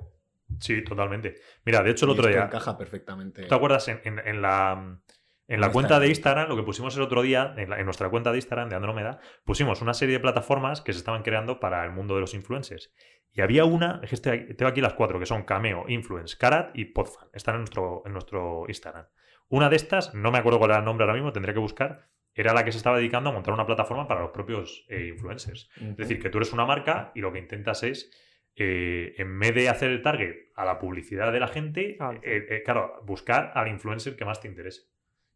[0.61, 1.37] Sí, totalmente.
[1.65, 2.47] Mira, de hecho, el Y otro esto día...
[2.47, 3.43] encaja perfectamente.
[3.43, 5.01] ¿Tú te acuerdas en, en- en la,
[5.49, 6.49] en la En cuenta de Instagram.
[6.49, 9.19] Lo que pusimos el otro día, en, la- en nuestra cuenta de Instagram de Andrómeda,
[9.45, 12.93] pusimos una serie de plataformas que se estaban creando para el mundo de los influencers.
[13.33, 16.85] Y había una, es que tengo aquí las cuatro, que son Cameo, Influence, Carat y
[16.85, 17.29] Podfan.
[17.33, 19.07] Están en nuestro, en nuestro Instagram.
[19.49, 22.09] Una de estas, no me acuerdo cuál era el nombre ahora mismo, tendría que buscar,
[22.35, 25.71] era la que se estaba dedicando a montar una plataforma para los propios eh, influencers.
[25.81, 28.11] Es decir, que tú eres una marca y lo que intentas es,
[28.57, 32.47] eh, en vez de hacer el target a la publicidad de la gente, Ah, eh,
[32.51, 34.83] eh, claro, buscar al influencer que más te interese.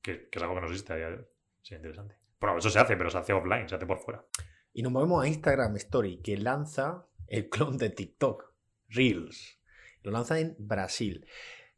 [0.03, 1.25] Que, que es algo que no existe a día de hoy.
[1.63, 2.17] Sí, interesante.
[2.41, 4.25] Bueno, eso se hace, pero se hace offline, se hace por fuera.
[4.73, 8.53] Y nos movemos a Instagram Story, que lanza el clon de TikTok,
[8.89, 9.61] Reels.
[10.03, 11.27] Lo lanza en Brasil.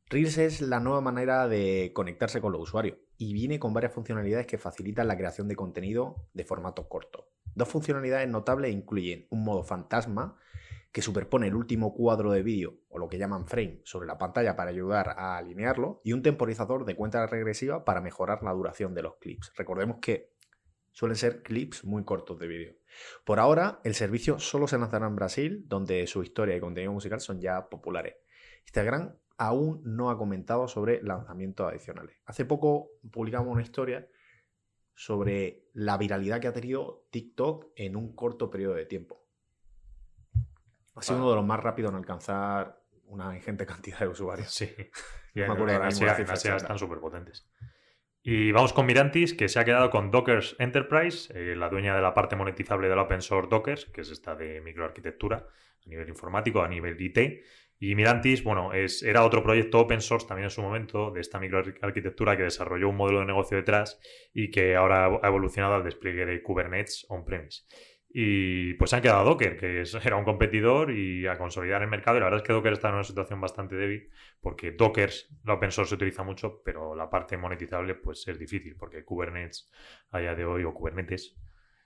[0.06, 4.46] Reels es la nueva manera de conectarse con los usuarios y viene con varias funcionalidades
[4.46, 7.28] que facilitan la creación de contenido de formato corto.
[7.54, 10.38] Dos funcionalidades notables incluyen un modo fantasma
[10.90, 14.56] que superpone el último cuadro de vídeo o lo que llaman frame sobre la pantalla
[14.56, 19.02] para ayudar a alinearlo y un temporizador de cuenta regresiva para mejorar la duración de
[19.02, 19.52] los clips.
[19.54, 20.33] Recordemos que
[20.90, 22.74] suelen ser clips muy cortos de vídeo.
[23.26, 27.20] Por ahora, el servicio solo se lanzará en Brasil, donde su historia y contenido musical
[27.20, 28.16] son ya populares.
[28.64, 32.14] Instagram aún no ha comentado sobre lanzamientos adicionales.
[32.26, 34.07] Hace poco publicamos una historia
[34.94, 39.26] sobre la viralidad que ha tenido TikTok en un corto periodo de tiempo.
[40.94, 41.20] Ha sido Ah.
[41.22, 44.50] uno de los más rápidos en alcanzar una ingente cantidad de usuarios.
[44.53, 44.70] Sí.
[45.33, 47.48] Y en, me acuerdo en Asia, en están súper potentes.
[48.20, 52.03] Y vamos con Mirantis, que se ha quedado con Dockers Enterprise, eh, la dueña de
[52.03, 56.62] la parte monetizable del open source Dockers, que es esta de microarquitectura a nivel informático,
[56.62, 57.44] a nivel IT.
[57.83, 61.40] Y Mirantis, bueno, es, era otro proyecto open source también en su momento de esta
[61.40, 63.99] microarquitectura que desarrolló un modelo de negocio detrás
[64.35, 67.62] y que ahora ha evolucionado al despliegue de Kubernetes on-premise.
[68.12, 72.19] Y pues han quedado Docker, que era un competidor y a consolidar el mercado.
[72.19, 74.11] Y la verdad es que Docker está en una situación bastante débil
[74.43, 75.11] porque Docker,
[75.45, 79.71] la open source se utiliza mucho, pero la parte monetizable pues es difícil porque Kubernetes
[80.11, 81.35] a día de hoy o Kubernetes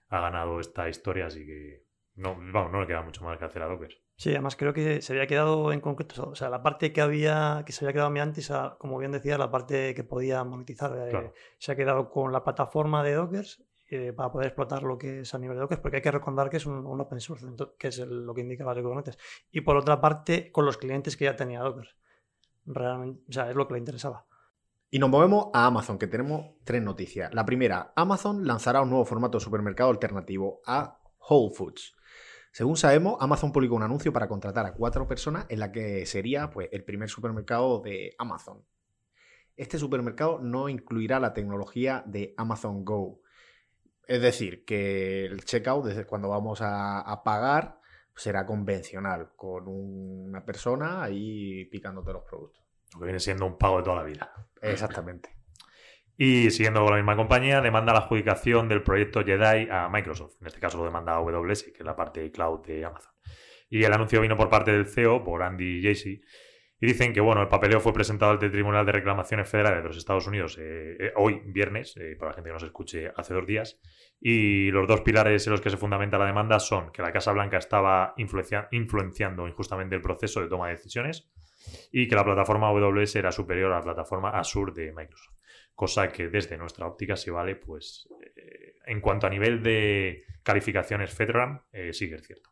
[0.08, 1.84] ha ganado esta historia, así que
[2.16, 4.03] no, vamos, no le queda mucho más que hacer a Docker.
[4.16, 7.64] Sí, además creo que se había quedado en concreto, o sea, la parte que había,
[7.66, 10.92] que se había quedado mi antes, a- como bien decía, la parte que podía monetizar,
[10.96, 15.20] eh, se ha quedado con la plataforma de Dockers eh, para poder explotar lo que
[15.20, 17.46] es a nivel de Dockers, porque hay que recordar que es un, un open source,
[17.78, 19.18] que es el- lo que indica las Kubernetes.
[19.50, 21.94] Y por otra parte, con los clientes que ya tenía Dockers.
[22.66, 24.24] Realmente, o sea, es lo que le interesaba.
[24.90, 27.34] Y nos movemos a Amazon, que tenemos tres noticias.
[27.34, 30.98] La primera, Amazon lanzará un nuevo formato de supermercado alternativo a
[31.28, 31.94] Whole Foods.
[32.54, 36.50] Según sabemos, Amazon publicó un anuncio para contratar a cuatro personas en la que sería
[36.50, 38.64] pues, el primer supermercado de Amazon.
[39.56, 43.20] Este supermercado no incluirá la tecnología de Amazon Go.
[44.06, 47.80] Es decir, que el checkout, desde cuando vamos a, a pagar,
[48.14, 52.62] será convencional, con una persona ahí picándote los productos.
[52.92, 54.32] Lo que viene siendo un pago de toda la vida.
[54.62, 55.30] Exactamente.
[56.16, 60.36] Y siguiendo con la misma compañía, demanda la adjudicación del proyecto Jedi a Microsoft.
[60.40, 63.12] En este caso lo demanda AWS, que es la parte cloud de Amazon.
[63.68, 66.20] Y el anuncio vino por parte del CEO, por Andy Jassy.
[66.80, 69.88] Y dicen que bueno, el papeleo fue presentado ante el Tribunal de Reclamaciones Federales de
[69.88, 73.34] los Estados Unidos eh, eh, hoy, viernes, eh, para la gente que nos escuche hace
[73.34, 73.80] dos días.
[74.20, 77.32] Y los dos pilares en los que se fundamenta la demanda son que la Casa
[77.32, 81.28] Blanca estaba influencia- influenciando injustamente el proceso de toma de decisiones
[81.90, 85.34] y que la plataforma AWS era superior a la plataforma Azure de Microsoft.
[85.74, 91.12] Cosa que desde nuestra óptica sí vale, pues eh, en cuanto a nivel de calificaciones
[91.12, 92.50] FedRAMP, eh, sí que es cierto.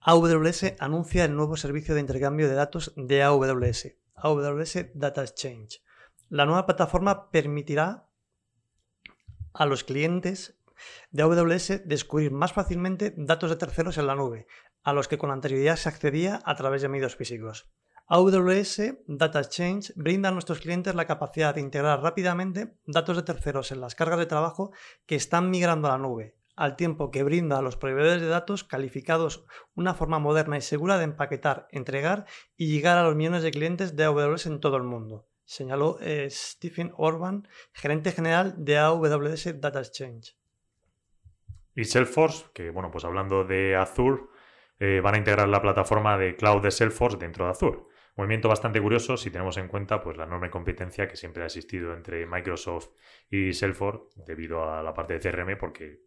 [0.00, 5.82] AWS anuncia el nuevo servicio de intercambio de datos de AWS, AWS Data Exchange.
[6.28, 8.10] La nueva plataforma permitirá
[9.54, 10.60] a los clientes
[11.10, 14.46] de AWS descubrir más fácilmente datos de terceros en la nube,
[14.82, 17.72] a los que con anterioridad se accedía a través de medios físicos.
[18.06, 23.72] AWS Data Exchange brinda a nuestros clientes la capacidad de integrar rápidamente datos de terceros
[23.72, 24.72] en las cargas de trabajo
[25.06, 28.62] que están migrando a la nube, al tiempo que brinda a los proveedores de datos
[28.62, 32.26] calificados una forma moderna y segura de empaquetar, entregar
[32.58, 36.28] y llegar a los millones de clientes de AWS en todo el mundo, señaló eh,
[36.30, 40.36] Stephen Orban, gerente general de AWS Data Exchange.
[41.74, 44.24] Y Salesforce, que bueno, pues hablando de Azure,
[44.78, 47.93] eh, van a integrar la plataforma de cloud de Salesforce dentro de Azure.
[48.16, 51.94] Movimiento bastante curioso si tenemos en cuenta pues, la enorme competencia que siempre ha existido
[51.94, 52.90] entre Microsoft
[53.28, 56.02] y Salesforce debido a la parte de CRM, porque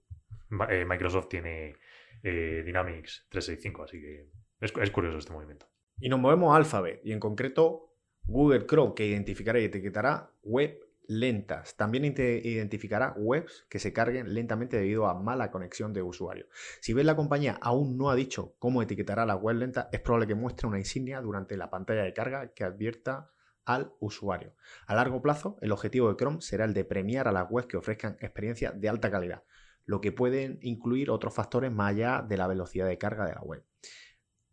[0.69, 1.75] eh, Microsoft tiene
[2.23, 4.29] eh, Dynamics 365, así que
[4.61, 5.67] es, es curioso este movimiento.
[5.99, 7.93] Y nos movemos a Alphabet, y en concreto
[8.23, 11.75] Google Chrome, que identificará y etiquetará web lentas.
[11.75, 16.47] También identificará webs que se carguen lentamente debido a mala conexión de usuario.
[16.81, 20.27] Si ves la compañía aún no ha dicho cómo etiquetará la web lenta, es probable
[20.27, 23.31] que muestre una insignia durante la pantalla de carga que advierta
[23.65, 24.53] al usuario.
[24.85, 27.77] A largo plazo, el objetivo de Chrome será el de premiar a las webs que
[27.77, 29.43] ofrezcan experiencias de alta calidad,
[29.85, 33.41] lo que pueden incluir otros factores más allá de la velocidad de carga de la
[33.41, 33.63] web.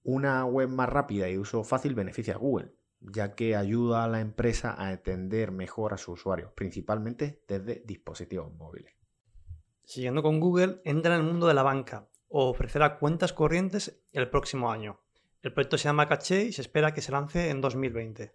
[0.02, 2.72] Una web más rápida y de uso fácil beneficia a Google,
[3.12, 8.52] ya que ayuda a la empresa a entender mejor a sus usuarios, principalmente desde dispositivos
[8.54, 8.94] móviles.
[9.84, 14.30] Siguiendo con Google, entra en el mundo de la banca o ofrecerá cuentas corrientes el
[14.30, 15.00] próximo año.
[15.42, 18.34] El proyecto se llama Caché y se espera que se lance en 2020.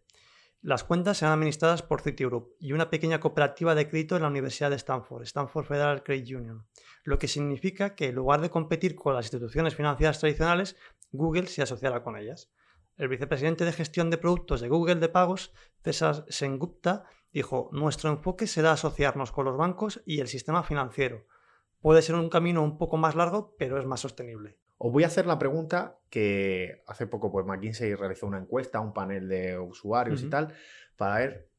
[0.61, 4.69] Las cuentas serán administradas por Citigroup y una pequeña cooperativa de crédito en la Universidad
[4.69, 6.67] de Stanford, Stanford Federal Credit Union,
[7.03, 10.75] lo que significa que en lugar de competir con las instituciones financieras tradicionales,
[11.11, 12.51] Google se asociará con ellas.
[12.99, 15.53] El vicepresidente de gestión de productos de Google de pagos,
[15.85, 21.25] César Sengupta, dijo, nuestro enfoque será asociarnos con los bancos y el sistema financiero.
[21.79, 24.57] Puede ser un camino un poco más largo, pero es más sostenible.
[24.77, 28.93] Os voy a hacer la pregunta que hace poco pues, McKinsey realizó una encuesta, un
[28.93, 30.53] panel de usuarios y tal,
[30.97, 31.49] para ver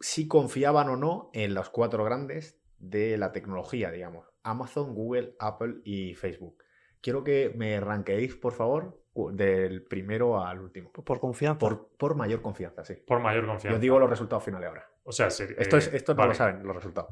[0.00, 4.26] si confiaban o no en los cuatro grandes de la tecnología, digamos.
[4.42, 6.62] Amazon, Google, Apple y Facebook.
[7.00, 9.02] Quiero que me ranqueéis, por favor,
[9.32, 10.90] del primero al último.
[10.92, 11.58] Por confianza.
[11.58, 12.94] Por, por mayor confianza, sí.
[12.94, 13.74] Por mayor Yo confianza.
[13.76, 14.88] os digo los resultados finales ahora.
[15.04, 16.28] O sea, ser- Esto, eh, es, esto no vale.
[16.30, 17.10] lo saben, los resultados.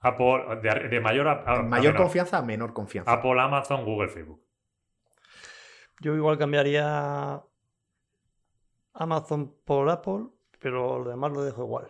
[0.00, 1.96] Apple, de, mayor a, mayor menor.
[1.96, 3.12] confianza a menor confianza.
[3.12, 4.42] Apple, Amazon, Google, Facebook.
[6.00, 7.42] Yo igual cambiaría
[8.92, 10.26] Amazon por Apple,
[10.58, 11.88] pero lo demás lo dejo igual.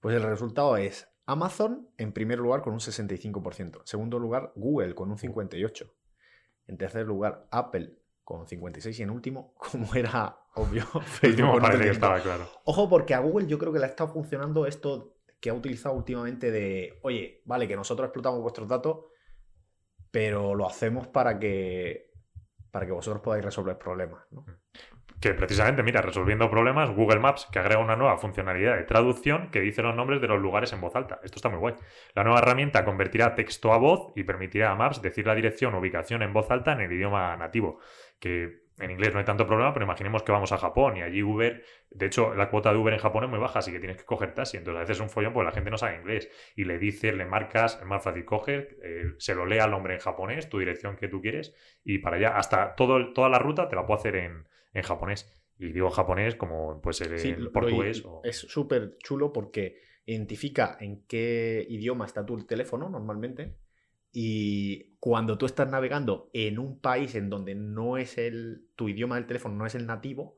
[0.00, 3.80] Pues el resultado es Amazon en primer lugar con un 65%.
[3.80, 5.90] En segundo lugar, Google con un 58%.
[6.66, 8.98] En tercer lugar, Apple con 56%.
[8.98, 11.90] Y en último, como era obvio, Facebook que 35%.
[11.90, 12.48] estaba claro.
[12.64, 15.94] Ojo, porque a Google yo creo que le ha estado funcionando esto que ha utilizado
[15.96, 19.06] últimamente de, oye, vale, que nosotros explotamos vuestros datos,
[20.10, 22.12] pero lo hacemos para que,
[22.70, 24.24] para que vosotros podáis resolver problemas.
[24.30, 24.44] ¿no?
[25.22, 29.60] Que precisamente, mira, resolviendo problemas, Google Maps, que agrega una nueva funcionalidad de traducción que
[29.60, 31.20] dice los nombres de los lugares en voz alta.
[31.22, 31.76] Esto está muy guay.
[32.16, 35.78] La nueva herramienta convertirá texto a voz y permitirá a Maps decir la dirección o
[35.78, 37.78] ubicación en voz alta en el idioma nativo.
[38.18, 41.22] Que en inglés no hay tanto problema, pero imaginemos que vamos a Japón y allí
[41.22, 43.98] Uber, de hecho, la cuota de Uber en Japón es muy baja, así que tienes
[43.98, 44.56] que coger taxi.
[44.56, 46.28] Entonces a veces es un follón porque la gente no sabe inglés.
[46.56, 49.94] Y le dices, le marcas, es más fácil coger, eh, se lo lee al hombre
[49.94, 51.54] en japonés, tu dirección que tú quieres,
[51.84, 55.30] y para allá, hasta todo, toda la ruta te la puedo hacer en, en japonés.
[55.58, 58.02] Y digo japonés como puede ser Sí, en lo- portugués.
[58.04, 63.56] o- Es súper chulo porque identifica en qué idioma está tu teléfono normalmente
[64.12, 69.14] y cuando tú estás navegando en un país en donde no es el tu idioma
[69.16, 70.36] del teléfono no es el nativo,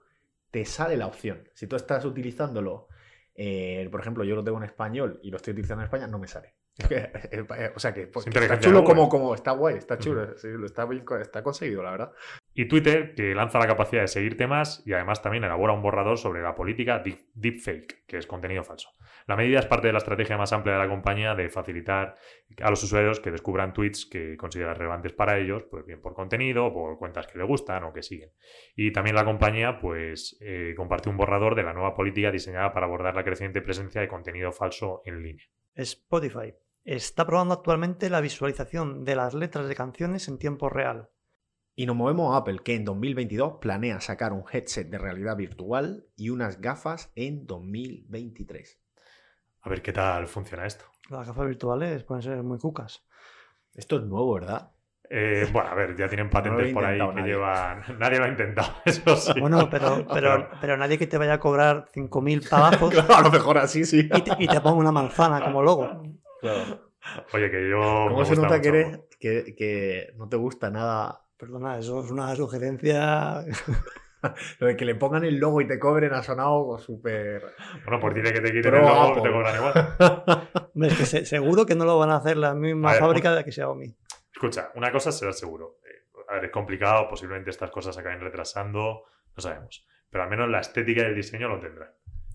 [0.50, 1.48] te sale la opción.
[1.54, 2.88] Si tú estás utilizándolo
[3.36, 6.20] eh, por ejemplo, yo lo tengo en español y lo estoy utilizando en España, no
[6.20, 6.54] me sale.
[6.90, 9.10] Eh, o sea que, pues, que está chulo como, Google.
[9.10, 10.38] como está guay, está chulo, Ujú.
[10.38, 12.12] sí, lo está, bien está conseguido, la verdad.
[12.52, 16.18] Y Twitter, que lanza la capacidad de seguir temas y además también elabora un borrador
[16.18, 18.90] sobre la política deep- deepfake, que es contenido falso.
[19.26, 22.16] La medida es parte de la estrategia más amplia de la compañía de facilitar
[22.60, 26.66] a los usuarios que descubran tweets que consideran relevantes para ellos, pues bien por contenido,
[26.66, 28.30] o por cuentas que le gustan o que siguen.
[28.76, 32.86] Y también la compañía, pues, eh, compartió un borrador de la nueva política diseñada para
[32.86, 35.44] abordar la creciente presencia de contenido falso en línea.
[35.76, 36.54] Spotify
[36.84, 41.08] está probando actualmente la visualización de las letras de canciones en tiempo real.
[41.76, 46.06] Y nos movemos a Apple, que en 2022 planea sacar un headset de realidad virtual
[46.14, 48.78] y unas gafas en 2023.
[49.62, 50.84] A ver qué tal funciona esto.
[51.10, 53.04] Las gafas virtuales pueden ser muy cucas.
[53.74, 54.70] Esto es nuevo, ¿verdad?
[55.10, 57.22] Eh, bueno, a ver, ya tienen patentes por ahí que nadie.
[57.24, 57.82] llevan.
[57.98, 59.40] Nadie lo ha intentado, eso sí.
[59.40, 63.30] Bueno, pero, pero, pero nadie que te vaya a cobrar 5.000 pavazos Claro, a lo
[63.30, 64.08] mejor así, sí.
[64.14, 66.02] y te, y te ponga una manzana como logo.
[67.32, 67.80] Oye, que yo.
[68.08, 72.02] ¿Cómo me se gusta nota que, eres, que, que no te gusta nada Perdona, eso
[72.04, 73.44] es una sugerencia.
[74.58, 77.42] Lo de que le pongan el logo y te cobren ha sonado súper.
[77.84, 79.22] Bueno, pues dile que te quiten Pro el logo, Apple.
[79.22, 79.74] te cobran igual.
[80.74, 83.34] Hombre, es que se- seguro que no lo van a hacer la misma ver, fábrica
[83.34, 83.94] de que Xiaomi.
[84.32, 85.76] Escucha, una cosa será seguro.
[85.84, 89.02] Eh, A ver, es complicado, posiblemente estas cosas se acaben retrasando,
[89.36, 89.86] no sabemos.
[90.08, 91.90] Pero al menos la estética y el diseño lo tendrán.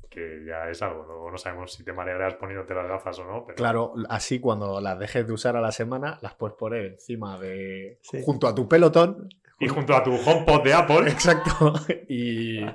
[0.09, 3.43] Que ya es algo, luego no sabemos si te marearás poniéndote las gafas o no.
[3.45, 3.55] Pero...
[3.55, 7.99] Claro, así cuando las dejes de usar a la semana, las puedes poner encima de.
[8.01, 8.21] Sí.
[8.23, 9.29] junto a tu pelotón.
[9.61, 11.73] Y junto a tu HomePod de Apple, Exacto.
[12.07, 12.65] Y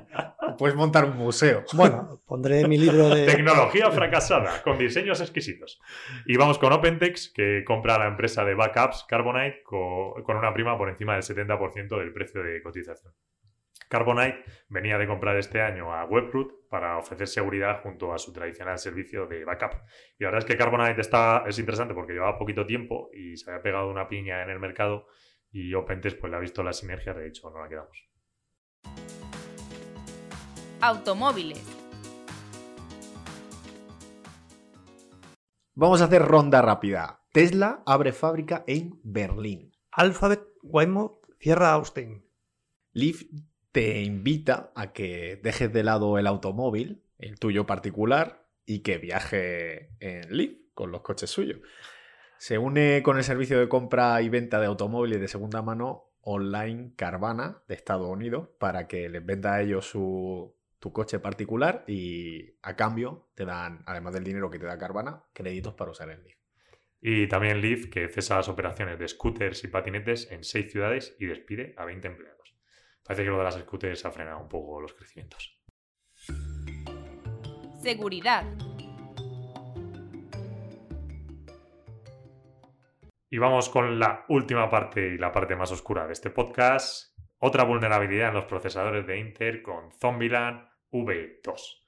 [0.58, 1.64] puedes montar un museo.
[1.72, 3.24] Bueno, pondré mi libro de.
[3.26, 5.80] tecnología fracasada, con diseños exquisitos.
[6.26, 10.52] Y vamos con OpenText, que compra a la empresa de backups Carbonite co- con una
[10.52, 13.14] prima por encima del 70% del precio de cotización.
[13.88, 18.78] Carbonite venía de comprar este año a Webroot para ofrecer seguridad junto a su tradicional
[18.78, 19.72] servicio de backup.
[20.18, 23.50] Y la verdad es que Carbonite está, es interesante porque llevaba poquito tiempo y se
[23.50, 25.06] había pegado una piña en el mercado
[25.50, 28.08] y OpenText pues le ha visto la sinergia, de hecho no la quedamos.
[30.80, 31.62] Automóviles.
[35.76, 37.22] Vamos a hacer ronda rápida.
[37.32, 39.72] Tesla abre fábrica en Berlín.
[39.90, 42.24] Alphabet Waymo cierra Austin.
[42.92, 43.26] Lyft
[43.74, 49.90] te invita a que dejes de lado el automóvil, el tuyo particular, y que viaje
[49.98, 51.58] en Lyft con los coches suyos.
[52.38, 56.92] Se une con el servicio de compra y venta de automóviles de segunda mano online
[56.94, 62.54] Carvana de Estados Unidos para que les venda a ellos su, tu coche particular y
[62.62, 66.22] a cambio te dan, además del dinero que te da Carvana, créditos para usar el
[66.22, 66.38] Lyft.
[67.00, 71.26] Y también Lyft, que cesa las operaciones de scooters y patinetes en seis ciudades y
[71.26, 72.43] despide a 20 empleados.
[73.04, 75.60] Parece que lo de las scooters ha frenado un poco los crecimientos.
[77.82, 78.44] Seguridad.
[83.28, 87.14] Y vamos con la última parte y la parte más oscura de este podcast.
[87.38, 91.83] Otra vulnerabilidad en los procesadores de Intel con Zombieland V2.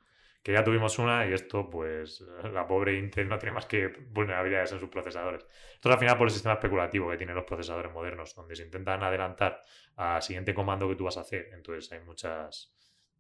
[0.47, 2.21] Que ya tuvimos una y esto, pues,
[2.53, 5.45] la pobre Intel no tiene más que vulnerabilidades en sus procesadores.
[5.75, 8.63] Esto es al final por el sistema especulativo que tienen los procesadores modernos, donde se
[8.63, 9.65] intentan adelantar
[9.97, 11.49] al siguiente comando que tú vas a hacer.
[11.53, 12.73] Entonces hay muchas,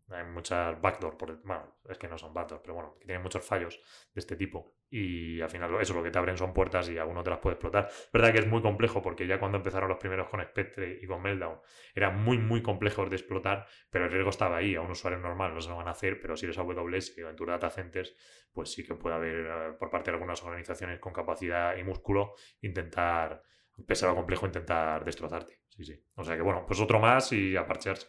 [0.09, 3.81] hay muchas backdoor, bueno, es que no son backdoor, pero bueno, que tienen muchos fallos
[4.15, 4.76] de este tipo.
[4.89, 7.55] Y al final eso lo que te abren son puertas y alguno te las puede
[7.55, 7.87] explotar.
[7.89, 11.07] Es verdad que es muy complejo porque ya cuando empezaron los primeros con Spectre y
[11.07, 11.59] con Meltdown
[11.95, 14.75] eran muy, muy complejos de explotar, pero el riesgo estaba ahí.
[14.77, 17.29] A un usuario normal no se lo van a hacer, pero si eres AWS o
[17.31, 18.15] en tus data centers,
[18.53, 22.35] pues sí que puede haber eh, por parte de algunas organizaciones con capacidad y músculo
[22.63, 23.43] intentar,
[23.77, 25.61] lo complejo, intentar destrozarte.
[25.69, 26.01] Sí, sí.
[26.15, 28.07] O sea que bueno, pues otro más y a parchearse.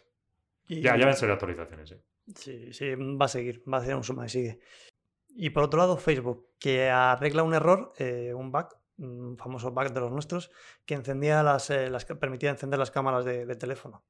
[0.68, 2.02] Y- Ya, ya van a ser actualizaciones, ¿eh?
[2.34, 4.60] Sí, sí, va a seguir, va a hacer un suma y sigue.
[5.40, 9.92] Y por otro lado, Facebook, que arregla un error, eh, un bug, un famoso bug
[9.92, 10.50] de los nuestros,
[10.84, 14.02] que encendía las, eh, las permitía encender las cámaras de, de teléfono.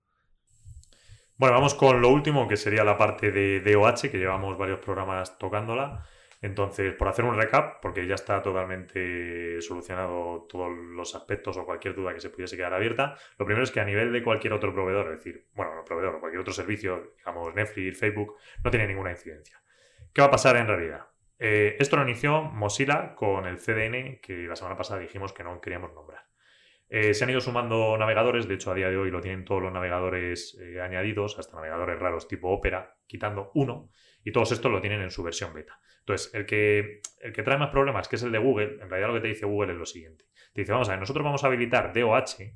[1.36, 5.36] Bueno, vamos con lo último, que sería la parte de DOH, que llevamos varios programas
[5.36, 6.02] tocándola.
[6.40, 11.94] Entonces, por hacer un recap, porque ya está totalmente solucionado todos los aspectos o cualquier
[11.94, 14.72] duda que se pudiese quedar abierta, lo primero es que a nivel de cualquier otro
[14.72, 18.86] proveedor, es decir, bueno, no proveedor, o cualquier otro servicio, digamos Netflix, Facebook, no tiene
[18.86, 19.60] ninguna incidencia.
[20.14, 21.06] ¿Qué va a pasar en realidad?
[21.38, 25.60] Eh, esto lo inició Mozilla con el CDN, que la semana pasada dijimos que no
[25.60, 26.24] queríamos nombrar.
[26.90, 29.62] Eh, se han ido sumando navegadores, de hecho a día de hoy lo tienen todos
[29.62, 33.90] los navegadores eh, añadidos, hasta navegadores raros tipo Opera, quitando uno,
[34.24, 35.78] y todos estos lo tienen en su versión beta.
[36.00, 39.08] Entonces, el que, el que trae más problemas, que es el de Google, en realidad
[39.08, 40.24] lo que te dice Google es lo siguiente.
[40.54, 42.54] Te dice, vamos a ver, nosotros vamos a habilitar DOH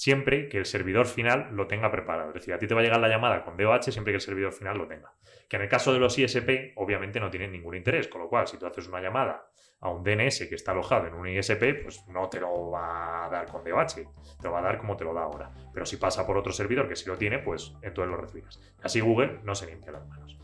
[0.00, 2.28] siempre que el servidor final lo tenga preparado.
[2.28, 4.22] Es decir, a ti te va a llegar la llamada con DOH siempre que el
[4.22, 5.12] servidor final lo tenga.
[5.46, 8.48] Que en el caso de los ISP, obviamente no tienen ningún interés, con lo cual,
[8.48, 12.02] si tú haces una llamada a un DNS que está alojado en un ISP, pues
[12.08, 13.94] no te lo va a dar con DOH,
[14.40, 15.50] te lo va a dar como te lo da ahora.
[15.74, 18.58] Pero si pasa por otro servidor que sí lo tiene, pues entonces lo recibirás.
[18.82, 20.38] Así Google no se limpia las manos.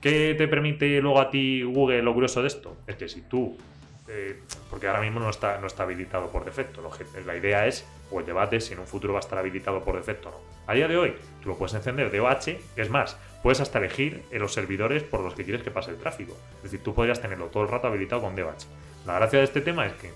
[0.00, 2.78] ¿Qué te permite luego a ti Google lo grueso de esto?
[2.86, 3.54] Es que si tú,
[4.08, 4.40] eh,
[4.70, 6.82] porque ahora mismo no está, no está habilitado por defecto,
[7.24, 9.96] la idea es, o el debate, si en un futuro va a estar habilitado por
[9.96, 10.38] defecto o no.
[10.66, 14.40] A día de hoy, tú lo puedes encender DOH, es más, puedes hasta elegir en
[14.40, 16.36] los servidores por los que quieres que pase el tráfico.
[16.56, 18.66] Es decir, tú podrías tenerlo todo el rato habilitado con DOH.
[19.06, 20.10] La gracia de este tema es que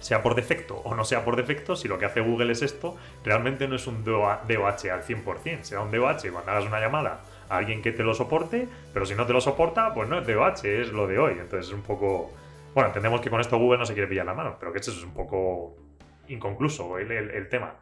[0.00, 2.96] sea por defecto o no sea por defecto, si lo que hace Google es esto,
[3.24, 7.20] realmente no es un DOH al 100%, será un DOH cuando hagas una llamada
[7.56, 10.64] alguien que te lo soporte, pero si no te lo soporta, pues no es DOH,
[10.64, 11.32] es lo de hoy.
[11.32, 12.32] Entonces es un poco...
[12.74, 14.90] Bueno, entendemos que con esto Google no se quiere pillar la mano, pero que eso
[14.90, 15.76] es un poco
[16.28, 17.76] inconcluso el, tema.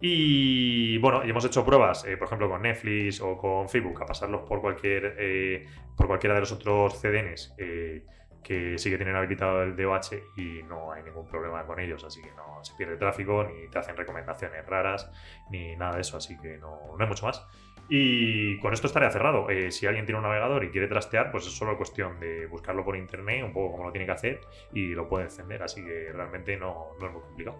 [0.00, 4.06] Y bueno, y hemos hecho pruebas, eh, por ejemplo, con Netflix o con Facebook, a
[4.06, 5.66] pasarlos por cualquier eh,
[5.96, 8.04] por cualquiera de los otros CDNs eh,
[8.42, 12.22] que sí que tienen habilitado el DOH y no hay ningún problema con ellos, así
[12.22, 15.10] que no se pierde tráfico, ni te hacen recomendaciones raras,
[15.50, 17.44] ni nada de eso, así que no, no hay mucho más.
[17.88, 19.48] Y con esto estaría cerrado.
[19.48, 22.84] Eh, si alguien tiene un navegador y quiere trastear, pues es solo cuestión de buscarlo
[22.84, 24.40] por internet, un poco como lo tiene que hacer,
[24.72, 25.62] y lo puede encender.
[25.62, 27.58] Así que realmente no, no es muy complicado.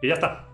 [0.00, 0.48] Y ya está.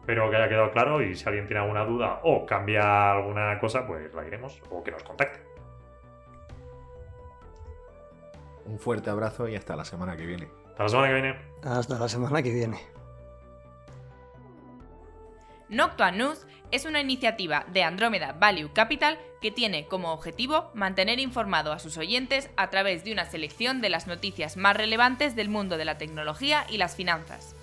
[0.00, 3.86] Espero que haya quedado claro y si alguien tiene alguna duda o cambia alguna cosa,
[3.86, 5.40] pues la diremos o que nos contacte.
[8.66, 10.48] Un fuerte abrazo y hasta la semana que viene.
[10.76, 11.38] Hasta la semana que viene.
[11.62, 12.78] Hasta la semana que viene.
[15.70, 21.72] Noctua News es una iniciativa de Andromeda Value Capital que tiene como objetivo mantener informado
[21.72, 25.76] a sus oyentes a través de una selección de las noticias más relevantes del mundo
[25.76, 27.54] de la tecnología y las finanzas.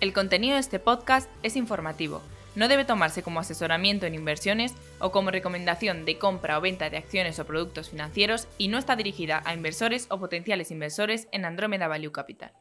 [0.02, 2.22] El contenido de este podcast es informativo
[2.56, 6.98] no debe tomarse como asesoramiento en inversiones o como recomendación de compra o venta de
[6.98, 11.88] acciones o productos financieros y no está dirigida a inversores o potenciales inversores en Andromeda
[11.88, 12.52] Value Capital.